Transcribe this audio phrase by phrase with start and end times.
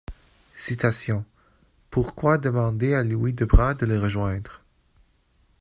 [0.55, 4.63] Citation|Pourquoi demander à Louis Debras de les rejoindre?